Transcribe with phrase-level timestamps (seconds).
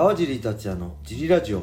[0.00, 1.62] 川尻達也のジリラジオ。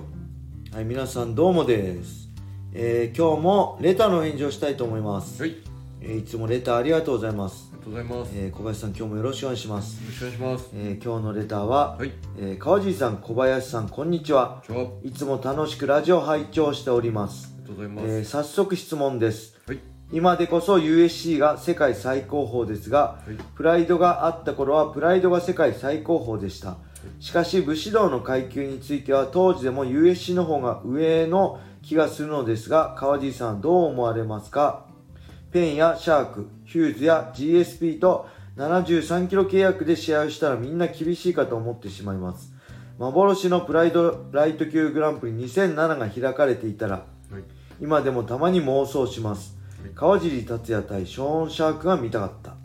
[0.72, 2.30] はい皆さんどうもです、
[2.72, 5.64] えー今日もレターの返事をしたいと思います、はい、あり
[6.02, 8.36] えーいつもレターありがとうございます、がとうございます。
[8.36, 10.70] よえー小林さん今日もよろしくお願いします、ろしくお願いします。
[10.76, 14.62] えー今日のレターは、はい、えー川尻さん小林さんこんにちは。
[15.04, 15.12] い。
[15.12, 18.08] つも楽しくラジオ拝聴しております、りがとうございます。
[18.08, 19.60] えー早速質問です。
[19.66, 19.80] はい、
[20.12, 23.36] 今でこそ USC が世界最高峰ですが、はい。
[23.56, 26.78] プライドがあった頃はプライドが世界最高峰でした
[27.20, 34.86] しかし武士道の階級については当時でも USC の方が上の気がするのですが川尻さんどう思われますか？
[35.52, 42.52] ペンやシャークヒューズや GSP と73キロ契約で試合をしたらみんな厳しいかと思ってしまいます。
[43.00, 47.44] 幻のプライドライト級グランプリ2007が開かれていたらはい、
[47.80, 49.58] 今でもたまに妄想します。
[49.82, 49.92] はい。
[49.94, 52.57] 川尻達也対ショーン・シャークが見たかった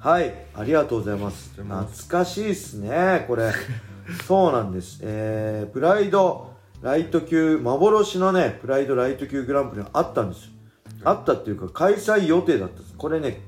[0.00, 1.50] はいありがとうございます。
[1.60, 3.52] 懐かしいっすねこれ。
[4.26, 5.00] そうなんです。
[5.02, 10.50] えー、プライドライト級幻のねプライドライト級グランプリがあったんですよ。
[11.04, 12.94] あったっていうか開催予定だったんです。
[12.96, 13.40] これね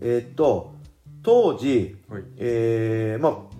[0.00, 0.74] えーっと
[1.22, 3.56] 当時はい、えー、まあ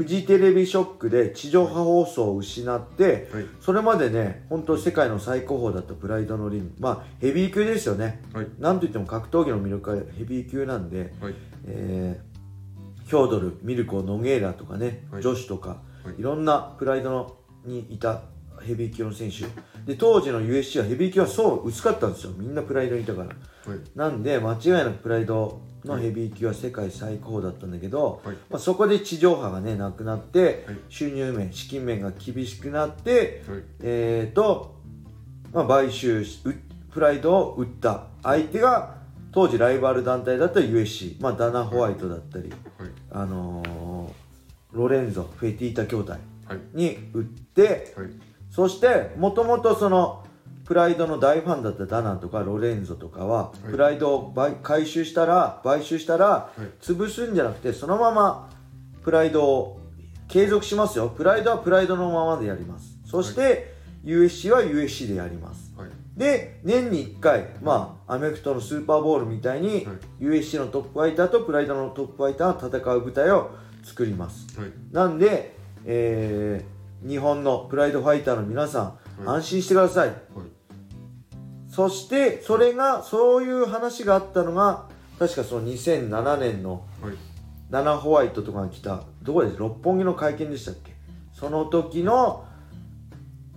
[0.00, 6.72] フジテレビショックで地上波放送を失って、はい、それまでね、本当世界の最高峰だったプライドのリング。
[6.78, 8.22] まあ、ヘビー級ですよね。
[8.32, 11.34] はい、なんといっても格闘技の魅力はヘビー級なんで、はい、
[11.66, 15.22] えー、ヒョードル、ミルコ、ノゲーラとかね、はい。
[15.22, 16.20] 女子とか、はい。
[16.20, 18.22] いろんなプライドのにいた
[18.62, 19.44] ヘビー級の選手。
[19.84, 22.32] で、当時の USC はヘビー級はそう薄かったんですよ。
[22.36, 23.28] みんなプライドにいたから。
[23.28, 23.34] は
[23.76, 28.36] い、なんで、間違いなくプライドのヘビー級は世界最高だったんだけど、はい。
[28.50, 30.78] まあ、そこで地上波がね、なくなって、はい。
[30.88, 34.76] 収入面、資金面が厳しくなって、はい、えーと、
[35.52, 36.24] まあ、買収
[36.92, 38.06] プライドを売った。
[38.22, 38.99] 相手が、
[39.32, 44.30] 当時ライバル団体だった USC、まあ、ダナ・ホワイトだったり、はい、あのー
[44.72, 46.18] ロレンゾ、フェティータ兄弟は
[46.56, 48.08] い、に売って、はい、
[48.50, 50.24] そして、もともとその、
[50.64, 53.70] プライドの大ファンだったダナとかロレンゾとかは、はい。
[53.70, 56.60] プライドを買回収したら、買収したら、はい。
[56.80, 58.50] 潰すんじゃなくて、そのまま
[59.02, 59.80] プライドを
[60.28, 61.08] 継続しますよ。
[61.08, 62.98] プライドはプライドのままでやります。
[63.04, 63.74] そして、
[64.04, 65.69] USC は USC でやります。
[66.16, 70.24] はい、で、年に1回、まあ、アメフトのスーパーボールみたいに、はい。
[70.24, 73.50] USC のトップファイターとプライドのトップファイターが戦う舞台を
[73.84, 74.46] 作ります。
[74.58, 78.84] はい、なんで、えー日本のプライドファイターの皆さん、
[79.24, 79.36] はい。
[79.38, 80.08] 安心してください。
[80.08, 80.16] はい、
[81.66, 84.86] そして、それが、そういう話があったのが、
[85.18, 87.14] 確かその2007年のはい、
[87.70, 90.92] ダナ・ホワイトとかが来た、どこで六本木の会見でしたっけ？
[91.32, 92.44] その時の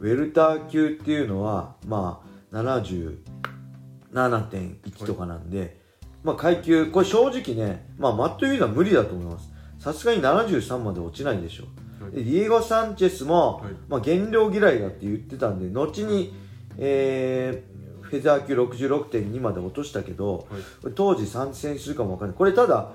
[0.00, 2.22] ウェルター級っていうのはま
[2.52, 5.80] あ77.1とかなんで、
[6.24, 9.50] まあ階級これ正直ねまあマット・ヒューズは無理だと思います。
[9.78, 11.64] さすがに73まで落ちないでしょ
[12.02, 12.12] はい。
[12.12, 13.72] でディエゴ・サンチェスも、はい。
[13.88, 16.34] まあ、減量嫌いだって言ってたんで後に、
[16.78, 17.77] えー
[18.08, 20.48] フェザー級66.2まで落としたけど、
[20.82, 20.92] はい。
[20.94, 22.36] 当時参戦するかもわかんない。
[22.36, 22.92] これただ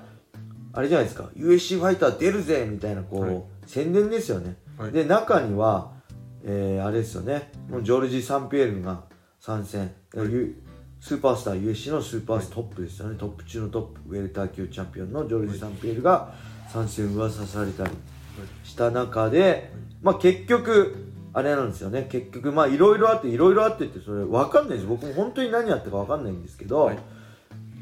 [0.72, 1.30] あれじゃないですか。
[1.36, 3.42] USC ファイター出るぜみたいなこう、はい。
[3.66, 4.92] 宣伝ですよね、はい。
[4.92, 5.92] で中には、
[6.44, 7.50] えーあれですよね。
[7.70, 9.04] もうジョルジ・サンピエールが
[9.40, 14.16] 参戦、スーパースター USC のスーパーストップですよね、トップ中のトップ。
[14.16, 16.34] ウェルター級チャンピオンのジョルジ・サンピエールが
[16.72, 17.14] 参戦。
[17.14, 17.90] 噂されたり
[18.64, 19.70] した中で、
[20.02, 22.06] まあ、結局あれなんですよね。
[22.10, 24.86] 結局まあいろいろあっていろいろあってってそれ分かんないです。
[24.86, 26.98] 僕も本当に何やったか分かんないんですけど、はい。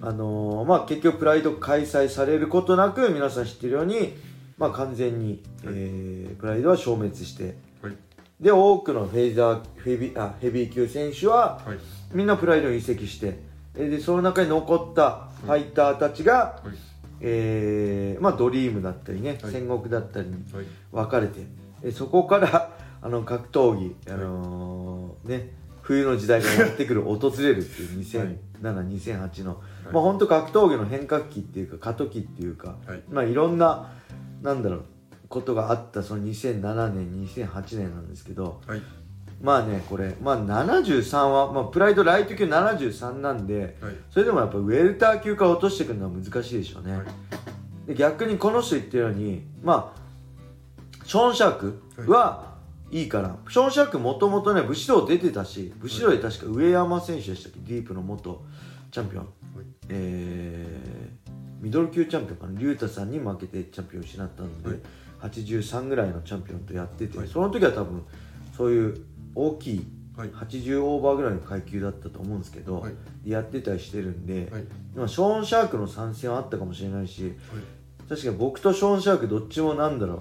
[0.01, 4.15] あのーまあ結局プライド開催されることなく皆さん知ってるように、
[4.59, 7.97] まあ、完全に、えープライドは消滅してはい。
[8.41, 11.79] で多くのフェイザーフェビあヘビー級選手ははい。
[12.13, 13.39] みんなプライドに移籍して
[13.77, 16.77] えでその中に残ったファイターたちが、はい。
[17.21, 19.53] えーまあ、ドリームだったりね、はい。
[19.53, 20.67] 戦国だったりにはい。
[20.91, 21.41] 分かれて
[21.85, 22.71] えそこから
[23.03, 25.51] あの格闘技、あのーね、
[25.83, 29.61] 冬の時代がやってくる訪れるっていう2007、2008の、
[29.93, 33.03] まあ本当格闘技の変革期っていうか過渡期っていうか、はい。
[33.11, 33.93] まあいろんな
[34.41, 34.85] なんだろう
[35.29, 38.83] ことがあったその2007年2008年なんですけどはい。
[39.41, 43.95] まあねこれ、まあ、73は、まあ、プライドライト級73なんではい。
[44.11, 47.07] それでもやっぱウェルター級から落としてくるのは難しいでしょうね、はい。
[47.89, 50.03] で逆にこの人言ってるようにまあ
[51.05, 52.52] ショーン・シャークは
[52.93, 57.59] いいから、ショーン・シャークもともとね武士道出てたし武士道で確か上山選手でしたっけ？
[57.61, 58.45] ディープの元
[58.91, 59.29] チャンピオン、
[59.89, 62.61] えーミドル級チャンピオンかな？
[62.61, 64.79] 竜太さんに負けてチャンピオンを失ったので、はい。
[65.31, 67.29] 83ぐらいのチャンピオンとやってて、はい。
[67.29, 68.05] その時は多分
[68.57, 69.05] そういう
[69.35, 69.87] 大きい
[70.17, 70.29] はい。
[70.29, 73.31] 80オーバーぐらいの階級だったと思うんですけど、はい。
[73.31, 74.65] やってたりしてるんで、はい。
[74.97, 77.33] まあショーン・シャークの参戦はあったかもしれないし
[78.09, 80.21] 確かに僕とショーン・シャークどっちもなんだろう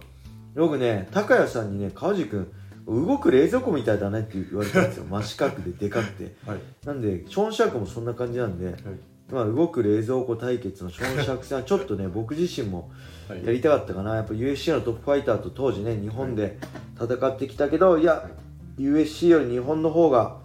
[0.56, 2.52] 僕ね高谷さんにね川地君
[2.88, 5.06] 動く冷蔵庫みたいだねって言われたんですよ。
[5.10, 6.36] 真四角ででかくて。
[6.46, 6.60] はい。
[6.86, 8.76] なんでショーン・シャークもそんな感じなんで、はい。
[9.32, 12.92] まあ、動く冷蔵庫対決のショーン・シャーク戦はちょっとね僕自身も
[13.30, 13.46] はい。
[13.46, 14.16] やりたかったかな。
[14.16, 16.58] やっぱ USC のトップファイターと当時ね日本で
[17.00, 18.30] 戦ってきたけどいや
[18.78, 20.40] USC より日本の方が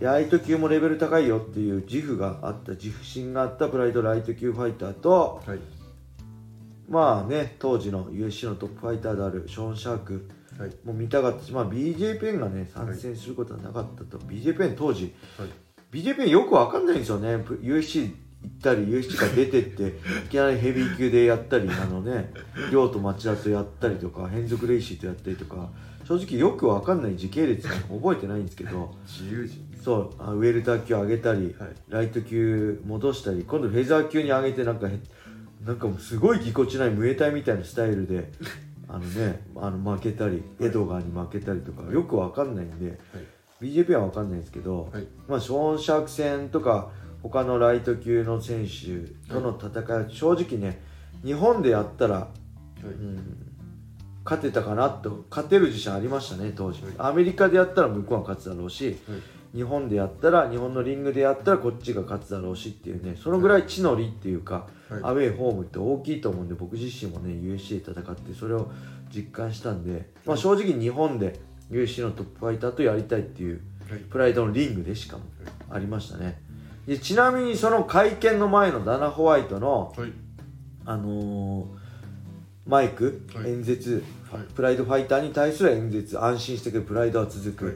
[0.00, 5.58] ライト級もレベル高いよっていう自負があった自負心があったプライドライト級ファイターとはい
[6.88, 10.70] まあね当時の USC のトップファイターであるショーン・シャークはい。
[10.84, 15.48] も見たかったし、まあ、BJ ペンがね参戦することはなかったと、BJ ペン当時はい。
[15.92, 17.36] BJ ペンよくわかんないんですよね。
[17.62, 18.12] USC
[18.42, 19.88] 行ったり USC から出てって
[20.26, 22.32] いきなりヘビー級でやったりあのね
[22.72, 25.70] 亮と町田とやったりとか変則レイシーとやったりとか
[26.04, 29.68] 正直よくわかんない時系列覚えてないんですけど 自由人。
[29.82, 31.68] そうあウェルター級上げたり、はい。
[31.88, 34.98] ライト級戻したり今度フェザー級に上げてなんかへ
[35.68, 38.32] なんかもうすごいぎこちないムエタイみたいなスタイルで
[38.88, 42.98] あのねあの負けたりエドガーに負けたりとかよくわかんないんで、はい。
[43.60, 45.06] BJP はわかんないんですけど、はい。
[45.28, 46.90] まあ、ショーン・シャーク戦とか
[47.22, 50.80] 他のライト級の選手との戦いは正直ね
[51.22, 52.28] 日本でやったら、は
[52.82, 52.84] い。
[52.84, 53.52] うん、
[54.24, 56.92] 勝てたかなと勝てる自信ありましたね当時、はい。
[56.96, 59.18] アメリカでやったら向こうが勝つだろうし、はい
[59.54, 65.00] 日本でやったら日本のリングでやったらこっちが勝つだろうしっていうねそのぐらい地の利っていうか、はい。
[65.02, 68.70] アウェーホームって大きいと思うんで僕自身もね USC で戦ってそれを
[69.14, 71.40] 実感したんで、まあ、正直日本で
[71.70, 74.00] USC のトップファイターとやりたいっていうはい。
[74.00, 75.24] プライドのリングでしかも
[75.70, 76.42] ありましたね。
[76.86, 80.12] でちなみにその会見の前のダナ・ホワイトの、はい。
[80.84, 81.66] あのー
[82.66, 83.50] マイク、はい。
[83.50, 84.42] 演説、はい。
[84.54, 87.74] プライドファイターに対する演説安心してくれプライドは続く、はい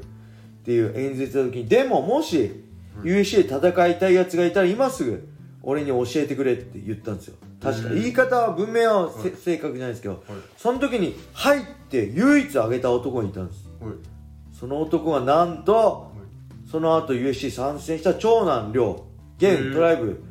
[0.63, 2.65] っていう演説の時にでももし
[3.03, 5.29] USC で戦いたいやつがいたら今すぐ
[5.63, 7.37] 俺に教えてくれって言ったんですよ。
[7.61, 7.89] 確か。
[7.89, 8.01] うん。
[8.01, 9.39] 言い方は文明はせ、はい。
[9.39, 10.23] 正確じゃないですけどはい。
[10.57, 13.69] その時に「はい」って唯一挙げた男がいたんです。
[13.81, 13.95] はい。
[14.59, 16.13] その男がなんと
[16.71, 19.05] その後 USC 参戦した長男亮。
[19.39, 20.23] 現トライブ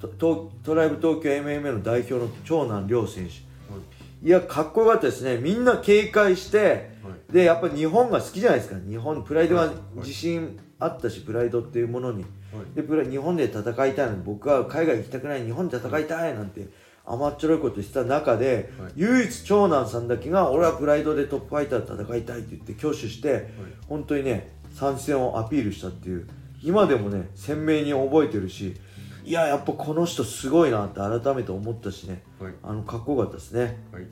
[0.00, 3.32] ととトライブ東京 MMA の代表の長男亮選手。
[4.22, 5.38] いやかっこよかったですね。
[5.38, 8.76] みんな警戒してはいでやっぱ日本が好きじゃないですか。
[8.88, 9.74] 日本プライドがはい。
[9.96, 12.22] 自信あったしプライドっていうものに。
[12.22, 12.28] は
[12.62, 12.74] い。
[12.74, 14.16] でプラ日本で戦いたいの。
[14.16, 16.66] に僕は海外行きたくない日本で戦いたいなんて
[17.04, 18.92] 甘っちょろいことしてた中で、はい。
[18.96, 23.48] 唯一長男さんだけが俺はプライドでトップファイターと戦いたいって言って挙手して、
[23.88, 26.28] 本当にね参戦をアピールしたっていう。
[26.62, 28.76] 今でもね鮮明に覚えてるし
[29.24, 32.22] いややっぱこの人すごいなって改めて思ったしね。
[32.38, 32.54] はい。
[32.62, 33.78] あのかっこよかったですね。
[33.92, 34.06] はい。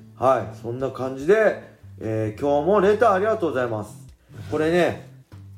[0.45, 0.57] はい。
[0.57, 3.97] そんな感じで、えー今日もレターありがとうございます。
[4.51, 5.09] これね、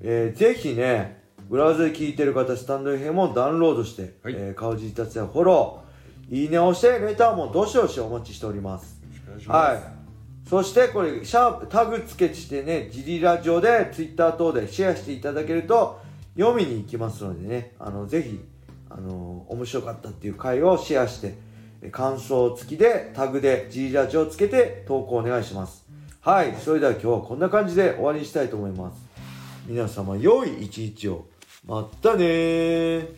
[0.00, 4.34] えーぜひねブラウザで聞いてる方スタンド FM もダウンロードして、はい。
[4.36, 9.00] えー川尻達也フォローいいねをしてレターもどしどしお待ちしております。
[9.38, 9.72] いします。
[9.72, 9.82] はい。
[10.48, 16.00] そしてこれシャープタグつけしてねジリラジオでツイッター等でシェアしていただけると
[16.36, 17.74] 読みに行きますのでね。
[17.78, 18.40] あのぜひ
[18.88, 21.34] あの面白かったっていう回をシェアして
[21.82, 25.84] え感想付きでタグでジリラジオつけて投稿お願いします
[26.22, 29.00] はいそれでは今日はこんな感じで終わりにしたいと思います。
[29.66, 31.24] 皆様良い一日を。
[31.66, 33.08] またねー。